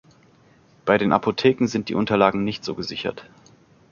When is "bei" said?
0.83-0.97